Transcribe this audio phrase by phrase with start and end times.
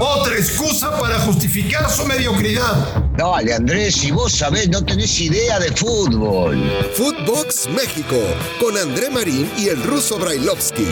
[0.00, 3.04] Otra excusa para justificar su mediocridad.
[3.18, 6.56] Dale, Andrés, si vos sabés, no tenés idea de fútbol.
[6.94, 8.16] Footbox México,
[8.58, 10.86] con André Marín y el ruso Brailovsky.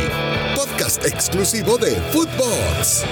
[0.54, 3.04] Podcast exclusivo de Footbox.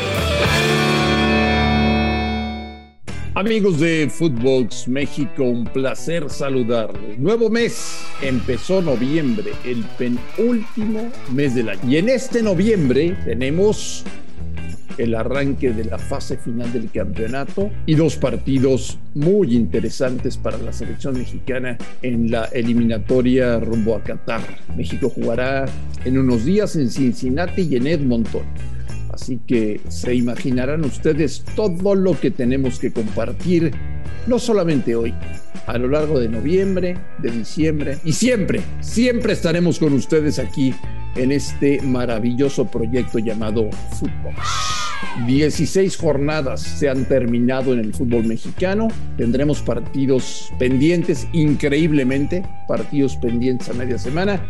[3.37, 7.19] Amigos de Footbox México, un placer saludarlos.
[7.19, 11.81] Nuevo mes, empezó noviembre, el penúltimo mes del año.
[11.89, 14.05] Y en este noviembre tenemos
[14.99, 20.73] el arranque de la fase final del campeonato y dos partidos muy interesantes para la
[20.73, 24.43] selección mexicana en la eliminatoria rumbo a Qatar.
[24.77, 25.67] México jugará
[26.05, 28.43] en unos días en Cincinnati y en Edmonton.
[29.13, 33.73] Así que se imaginarán ustedes todo lo que tenemos que compartir,
[34.27, 35.15] no solamente hoy,
[35.67, 40.75] a lo largo de noviembre, de diciembre y siempre, siempre estaremos con ustedes aquí
[41.17, 44.35] en este maravilloso proyecto llamado Fútbol.
[45.27, 48.89] 16 jornadas se han terminado en el fútbol mexicano.
[49.17, 54.41] Tendremos partidos pendientes, increíblemente, partidos pendientes a media semana.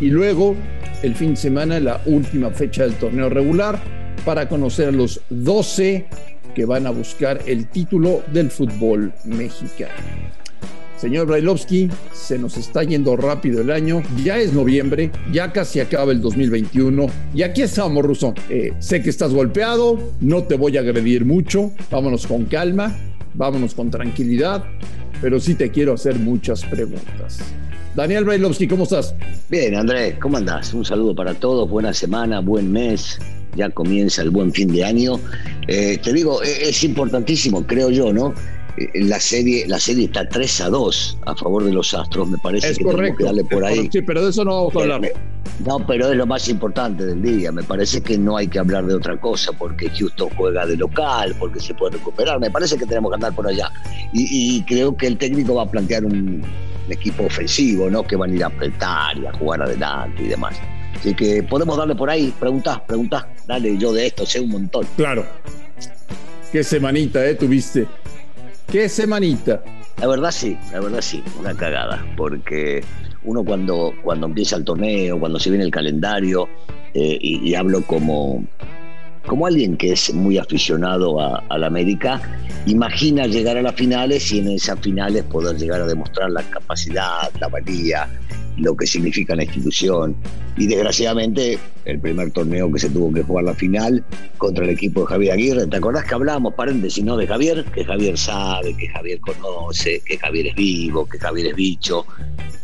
[0.00, 0.56] Y luego,
[1.02, 3.80] el fin de semana, la última fecha del torneo regular
[4.24, 6.06] para conocer a los 12
[6.54, 9.94] que van a buscar el título del fútbol mexicano.
[11.00, 16.12] Señor Brailovsky, se nos está yendo rápido el año, ya es noviembre, ya casi acaba
[16.12, 18.34] el 2021 y aquí estamos, Russo.
[18.50, 22.94] Eh, sé que estás golpeado, no te voy a agredir mucho, vámonos con calma,
[23.32, 24.62] vámonos con tranquilidad,
[25.22, 27.38] pero sí te quiero hacer muchas preguntas.
[27.96, 29.14] Daniel Brailovsky, ¿cómo estás?
[29.48, 30.74] Bien, Andrés, ¿cómo andás?
[30.74, 33.18] Un saludo para todos, buena semana, buen mes,
[33.56, 35.18] ya comienza el buen fin de año.
[35.66, 38.34] Eh, te digo, e-, es importantísimo, creo yo, ¿no?
[38.76, 42.38] Eh, la serie, la serie está 3 a 2 a favor de los Astros, me
[42.38, 43.88] parece es que correcto, que darle por ahí.
[43.92, 45.12] Sí, pero de eso no vamos a hablar.
[45.66, 47.52] No, pero es lo más importante del día.
[47.52, 51.34] Me parece que no hay que hablar de otra cosa porque Houston juega de local,
[51.38, 52.40] porque se puede recuperar.
[52.40, 53.70] Me parece que tenemos que andar por allá.
[54.12, 56.42] Y, y creo que el técnico va a plantear un
[56.88, 58.02] equipo ofensivo, ¿no?
[58.02, 60.56] Que van a ir a apretar y a jugar adelante y demás.
[60.98, 64.86] Así que podemos darle por ahí, preguntás, preguntás, dale, yo de esto sé un montón.
[64.96, 65.24] Claro.
[66.52, 67.34] Qué semanita, ¿eh?
[67.34, 67.86] Tuviste.
[68.70, 69.60] Qué semanita.
[69.98, 72.84] La verdad sí, la verdad sí, una cagada, porque
[73.24, 76.48] uno cuando, cuando empieza el torneo, cuando se viene el calendario,
[76.94, 78.44] eh, y, hablo como,
[79.26, 82.22] como alguien que es muy aficionado a, a, la América,
[82.66, 87.28] imagina llegar a las finales y en esas finales poder llegar a demostrar la capacidad,
[87.40, 88.08] la valía,
[88.60, 90.14] lo que significa la institución.
[90.56, 94.04] Y desgraciadamente, el primer torneo que se tuvo que jugar la final
[94.38, 95.66] contra el equipo de Javier Aguirre.
[95.66, 97.64] ¿Te acordás que hablábamos, paréntesis, no de Javier?
[97.74, 102.06] Que Javier sabe, que Javier conoce, que Javier es vivo, que Javier es bicho.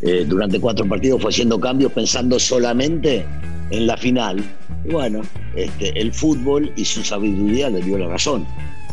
[0.02, 3.24] Eh, durante cuatro partidos fue haciendo cambios pensando solamente
[3.70, 4.44] en la final.
[4.84, 5.22] Y bueno,
[5.54, 8.46] este, el fútbol y su sabiduría le dio la razón,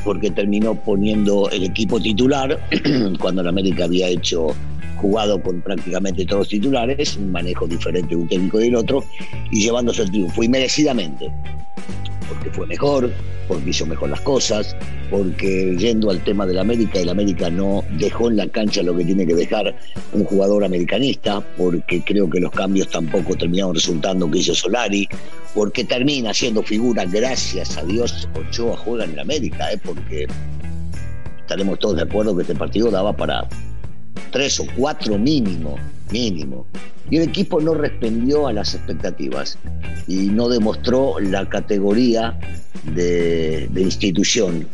[0.03, 2.59] porque terminó poniendo el equipo titular
[3.19, 4.55] cuando la América había hecho
[5.03, 9.03] jugado con prácticamente todos los titulares, un manejo diferente de un técnico y del otro,
[9.51, 11.29] y llevándose el triunfo, y merecidamente,
[12.29, 13.11] porque fue mejor,
[13.49, 14.77] porque hizo mejor las cosas,
[15.11, 19.03] porque yendo al tema del América, el América no dejó en la cancha lo que
[19.03, 19.75] tiene que dejar
[20.13, 25.05] un jugador americanista, porque creo que los cambios tampoco terminaron resultando que hizo Solari,
[25.53, 29.79] porque termina siendo figura, gracias a Dios, Ochoa juega en el América, ¿eh?
[29.83, 30.27] porque
[31.41, 33.45] estaremos todos de acuerdo que este partido daba para
[34.31, 35.77] tres o cuatro mínimo,
[36.11, 36.65] mínimo.
[37.09, 39.57] Y el equipo no respondió a las expectativas
[40.07, 42.37] y no demostró la categoría
[42.83, 44.67] de, institución.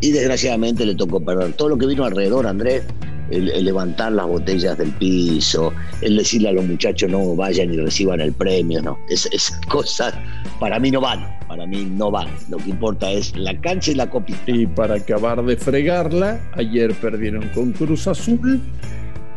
[0.00, 1.52] Y desgraciadamente le tocó perder.
[1.54, 2.84] Todo lo que vino alrededor, Andrés,
[3.30, 7.76] el, el, levantar las botellas del piso, el decirle a los muchachos no vayan y
[7.76, 8.98] reciban el premio, no.
[9.08, 10.14] Es, esas cosas
[10.60, 12.28] para mí no van, para mí no van.
[12.48, 14.38] Lo que importa es la cancha y la copita.
[14.46, 18.60] Y para acabar de fregarla, ayer perdieron con Cruz Azul.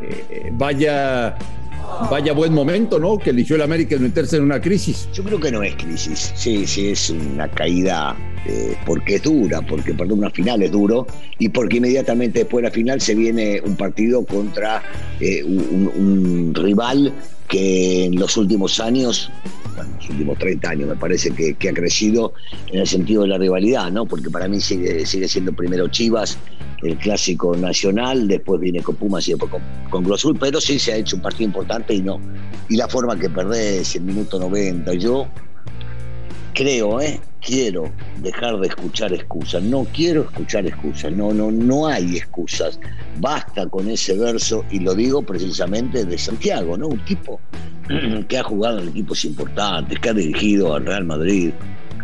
[0.04, 1.36] Eh, vaya
[2.10, 3.18] vaya buen momento, ¿no?
[3.18, 5.10] Que eligió el América de meterse en una crisis.
[5.14, 8.16] Yo creo que no es crisis, sí, sí, es una caída
[8.46, 11.08] eh, porque es dura, porque perder una final es duro
[11.40, 14.82] y porque inmediatamente después de la final se viene un partido contra
[15.20, 17.14] eh, un, un, rival
[17.52, 19.30] que en los últimos años,
[19.76, 22.34] bueno, los últimos 30 años me parece que, ha crecido
[22.72, 24.06] en el sentido de la rivalidad, ¿no?
[24.06, 26.38] Porque para mí sigue, sigue siendo primero Chivas,
[26.82, 29.62] el clásico nacional, después viene con Pumas y después con,
[30.04, 32.22] con pero sí se ha hecho un partido importante y no.
[32.70, 35.28] Y la forma que perdés, el minuto 90, yo
[36.54, 37.20] creo, ¿eh?
[37.42, 42.80] quiero dejar de escuchar excusas, no quiero escuchar excusas, no, no, no hay excusas,
[43.20, 46.88] basta con ese verso y lo digo precisamente de Santiago, ¿no?
[46.88, 47.40] Un tipo
[48.28, 51.52] que ha jugado en equipos importantes, que ha dirigido al Real Madrid,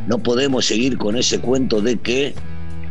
[0.08, 2.34] No podemos seguir con ese cuento de que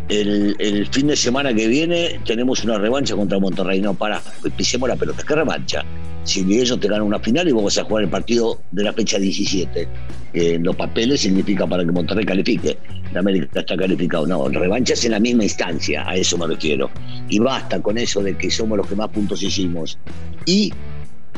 [0.09, 3.81] el, fin de semana que viene tenemos una revancha contra Monterrey.
[3.81, 4.23] No, para,
[4.57, 5.23] pisemos la pelota.
[5.27, 5.85] ¿Qué revancha?
[6.25, 9.19] Si ellos te ganan una final y vamos a jugar el partido de la fecha
[9.19, 9.89] 17.
[10.35, 12.77] en los papeles significa para que Monterrey califique.
[13.13, 14.27] La América está calificado.
[14.27, 16.91] No, revancha es en la misma instancia, a eso me refiero.
[17.29, 19.99] Y basta con eso de que somos los que más puntos hicimos.
[20.45, 20.73] Y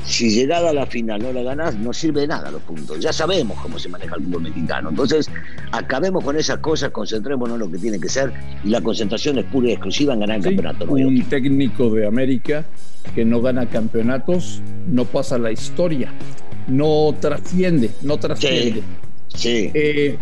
[0.04, 2.98] si llegada a la final no la ganás, no sirve de nada los puntos.
[3.00, 4.90] Ya sabemos cómo se maneja el fútbol mexicano.
[4.90, 5.30] Entonces,
[5.72, 8.32] acabemos con esas cosas, concentrémonos en lo que tiene que ser
[8.64, 10.84] y la concentración es pura y exclusiva en ganar el campeonato.
[10.86, 12.64] un técnico de América
[13.14, 16.12] que no gana campeonatos no pasa la historia,
[16.66, 18.82] no trasciende, no trasciende.
[19.34, 19.70] Sí.
[19.74, 20.18] Eh,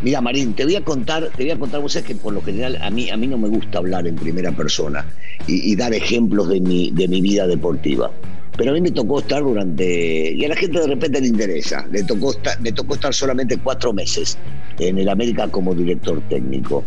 [0.00, 2.40] Mira, Marín, te voy a contar, te voy a contar, vos sabés que por lo
[2.40, 5.04] general a mí, a mí no me gusta hablar en primera persona
[5.48, 8.12] y, y dar ejemplos de mi, de mi vida deportiva
[8.58, 11.86] pero a mí me tocó estar durante, y a la gente de repente le interesa,
[11.92, 14.36] le tocó estar, me tocó estar solamente cuatro meses
[14.80, 16.82] en el América como director técnico.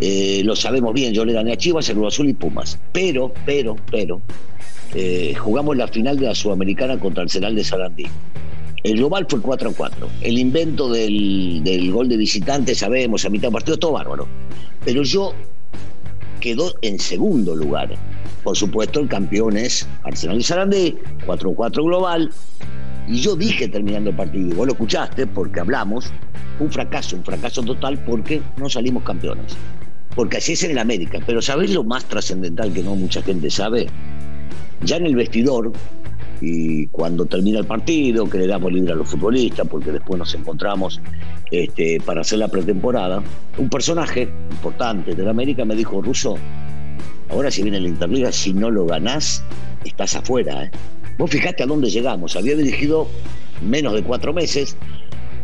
[0.00, 3.76] Eh, lo sabemos bien, yo le gané a Chivas, Cruz Azul y Pumas, pero, pero,
[3.88, 4.20] pero,
[4.96, 8.06] eh, jugamos la final de la Sudamericana contra el de Sarandí.
[8.82, 10.08] El global fue 4 a 4.
[10.22, 14.26] El invento del, del gol de visitante, sabemos, a mitad de partido, todo bárbaro.
[14.84, 15.34] Pero yo
[16.40, 17.96] quedó en segundo lugar
[18.42, 22.30] por supuesto, el campeón es Arsenal y Sarandí, 4-4 global.
[23.08, 26.12] Y yo dije terminando el partido, y vos lo escuchaste porque hablamos,
[26.58, 29.56] un fracaso, un fracaso total porque no salimos campeones.
[30.14, 31.18] Porque así es en el América.
[31.24, 33.88] Pero ¿sabés lo más trascendental que no mucha gente sabe?
[34.84, 35.72] Ya en el vestidor,
[36.40, 40.34] y cuando termina el partido, que le damos libre a los futbolistas, porque después nos
[40.34, 41.00] encontramos
[41.52, 43.22] este, para hacer la pretemporada,
[43.58, 46.36] un personaje importante del América me dijo, Russo,
[47.32, 49.42] Ahora si viene la Interliga, si no lo ganás,
[49.86, 50.64] estás afuera.
[50.64, 50.70] ¿eh?
[51.16, 52.36] Vos fijate a dónde llegamos.
[52.36, 53.08] Había dirigido
[53.62, 54.76] menos de cuatro meses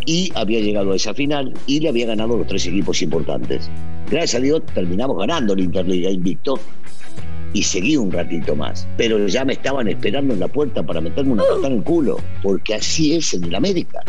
[0.04, 3.70] y había llegado a esa final y le había ganado los tres equipos importantes.
[4.10, 6.60] Gracias a Dios terminamos ganando la Interliga invicto
[7.54, 8.86] y seguí un ratito más.
[8.98, 12.18] Pero ya me estaban esperando en la puerta para meterme una patada en el culo,
[12.42, 14.02] porque así es en el América.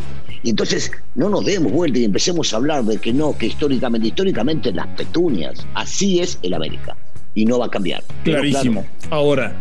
[0.43, 4.09] Y entonces no nos demos vuelta y empecemos a hablar de que no, que históricamente,
[4.09, 6.97] históricamente las petunias, así es el América
[7.39, 8.03] y no va a cambiar.
[8.25, 8.85] Clarísimo.
[9.09, 9.53] Ahora,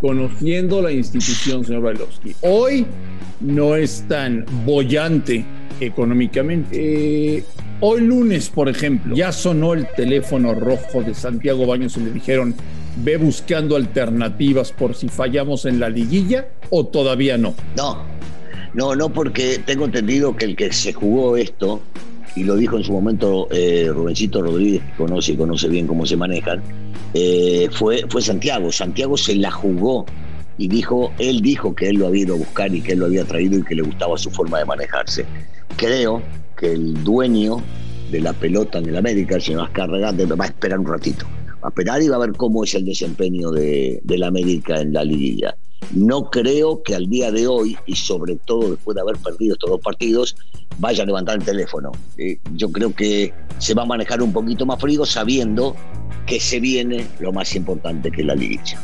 [0.00, 2.86] conociendo la institución, señor Bailovsky, hoy
[3.40, 5.44] no es tan bollante
[5.80, 7.36] económicamente.
[7.36, 7.44] Eh,
[7.80, 12.54] hoy lunes, por ejemplo, ya sonó el teléfono rojo de Santiago Baños y le dijeron,
[13.04, 17.54] ve buscando alternativas por si fallamos en la liguilla o todavía no.
[17.76, 18.02] No,
[18.72, 21.82] no, no, porque tengo entendido que el que se jugó esto
[22.38, 26.06] y lo dijo en su momento eh, Rubencito Rodríguez, que conoce y conoce bien cómo
[26.06, 26.62] se manejan,
[27.12, 28.70] eh, fue, fue Santiago.
[28.70, 30.06] Santiago se la jugó
[30.56, 33.06] y dijo, él dijo que él lo había ido a buscar y que él lo
[33.06, 35.24] había traído y que le gustaba su forma de manejarse.
[35.76, 36.22] Creo
[36.56, 37.60] que el dueño
[38.12, 41.26] de la pelota en el América, el señor Azcárraga, va a esperar un ratito.
[41.56, 44.92] Va a esperar y va a ver cómo es el desempeño de, del América en
[44.92, 45.56] la liguilla.
[45.92, 49.70] No creo que al día de hoy, y sobre todo después de haber perdido estos
[49.70, 50.36] dos partidos,
[50.78, 51.92] vaya a levantar el teléfono.
[52.16, 55.74] Eh, yo creo que se va a manejar un poquito más frío sabiendo
[56.26, 58.78] que se viene lo más importante que es la liguilla.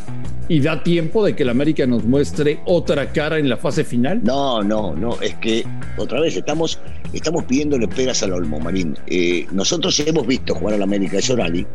[0.46, 4.20] ¿Y da tiempo de que el América nos muestre otra cara en la fase final?
[4.22, 5.20] No, no, no.
[5.22, 5.64] Es que
[5.96, 6.78] otra vez estamos,
[7.14, 8.94] estamos pidiéndole pegas al Olmo, Marín.
[9.06, 11.66] Eh, nosotros hemos visto jugar al América de Sorali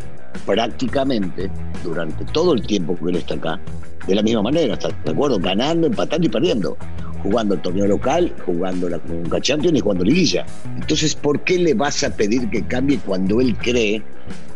[0.45, 1.49] prácticamente
[1.83, 3.59] durante todo el tiempo que él está acá
[4.07, 5.39] de la misma manera, ¿estás de acuerdo?
[5.39, 6.77] Ganando, empatando y perdiendo.
[7.23, 10.45] Jugando el torneo local, jugando la Conca Champions y jugando liguilla.
[10.75, 14.01] Entonces, ¿por qué le vas a pedir que cambie cuando él cree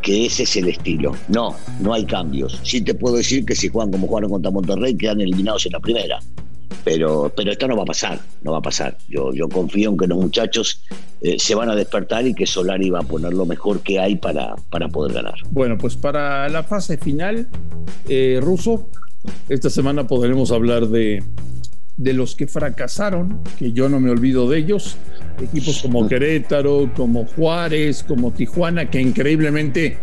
[0.01, 1.15] que ese es el estilo?
[1.27, 2.59] No, no hay cambios.
[2.63, 5.79] Sí te puedo decir que si juegan como jugaron contra Monterrey, quedan eliminados en la
[5.79, 6.19] primera.
[6.83, 8.97] Pero, pero esto no va a pasar, no va a pasar.
[9.07, 10.81] Yo, yo confío en que los muchachos
[11.21, 14.17] eh, se van a despertar y que Solari va a poner lo mejor que hay
[14.17, 15.35] para, para poder ganar.
[15.51, 17.47] Bueno, pues para la fase final,
[18.09, 18.89] eh, Ruso,
[19.47, 21.23] esta semana podremos hablar de,
[21.97, 24.97] de los que fracasaron, que yo no me olvido de ellos,
[25.41, 29.97] equipos como Querétaro, como Juárez, como Tijuana, que increíblemente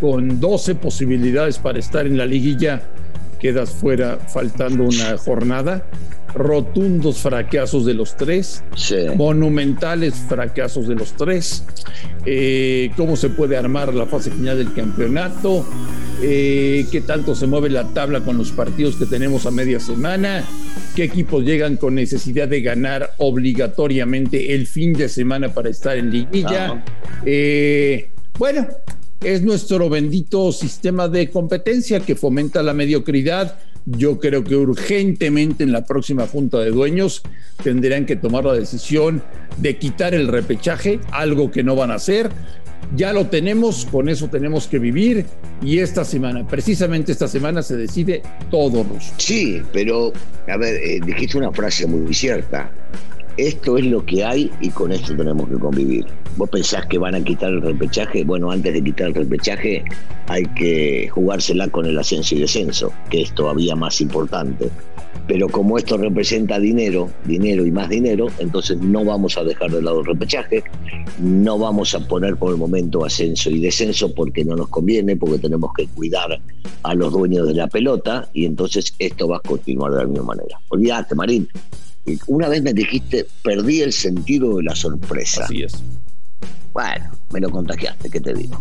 [0.00, 2.82] con 12 posibilidades para estar en la liguilla,
[3.38, 5.86] quedas fuera faltando una jornada.
[6.34, 8.62] Rotundos fracasos de los tres,
[9.16, 11.64] monumentales fracasos de los tres,
[12.26, 15.64] eh, cómo se puede armar la fase final del campeonato,
[16.22, 20.44] eh, qué tanto se mueve la tabla con los partidos que tenemos a media semana,
[20.96, 26.10] qué equipos llegan con necesidad de ganar obligatoriamente el fin de semana para estar en
[26.10, 26.82] liguilla.
[27.26, 28.66] Eh, bueno,
[29.22, 33.58] es nuestro bendito sistema de competencia que fomenta la mediocridad.
[33.84, 37.22] Yo creo que urgentemente en la próxima junta de dueños
[37.62, 39.22] tendrían que tomar la decisión
[39.58, 42.30] de quitar el repechaje, algo que no van a hacer.
[42.94, 45.26] Ya lo tenemos, con eso tenemos que vivir
[45.60, 49.12] y esta semana, precisamente esta semana se decide todo, Ruso.
[49.18, 50.12] Sí, pero,
[50.48, 52.70] a ver, eh, dijiste una frase muy cierta
[53.36, 56.06] esto es lo que hay y con esto tenemos que convivir.
[56.36, 58.24] ¿Vos pensás que van a quitar el repechaje?
[58.24, 59.84] Bueno, antes de quitar el repechaje
[60.28, 64.70] hay que jugársela con el ascenso y descenso, que es todavía más importante.
[65.26, 69.82] Pero como esto representa dinero, dinero y más dinero, entonces no vamos a dejar de
[69.82, 70.62] lado el repechaje,
[71.18, 75.38] no vamos a poner por el momento ascenso y descenso porque no nos conviene, porque
[75.38, 76.40] tenemos que cuidar
[76.82, 80.24] a los dueños de la pelota y entonces esto va a continuar de la misma
[80.26, 80.60] manera.
[80.68, 81.48] Olvídate, Marín,
[82.28, 85.44] una vez me dijiste, perdí el sentido de la sorpresa.
[85.44, 85.82] Así es.
[86.72, 88.60] Bueno, me lo contagiaste, ¿qué te digo?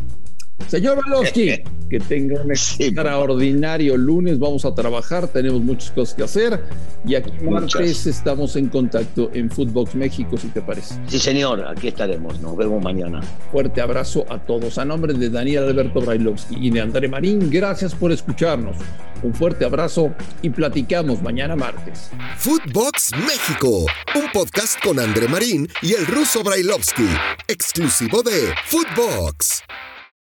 [0.68, 4.40] Señor Valosky, que tenga un extraordinario lunes.
[4.40, 6.64] Vamos a trabajar, tenemos muchas cosas que hacer.
[7.06, 10.96] Y aquí martes estamos en contacto en Footbox México, si te parece.
[11.08, 12.42] Sí, señor, aquí estaremos.
[12.42, 13.22] Nos vemos mañana.
[13.52, 14.78] Fuerte abrazo a todos.
[14.80, 18.76] A nombre de Daniel Alberto Brailovsky y de André Marín, gracias por escucharnos.
[19.22, 22.10] Un fuerte abrazo y platicamos mañana martes.
[22.38, 23.86] Footbox México,
[24.16, 27.08] un podcast con André Marín y el ruso Brailovsky,
[27.48, 29.64] exclusivo de Footbox.